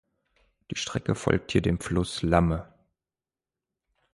[0.71, 2.67] Die Strecke folgt hier dem Fluss Lamme.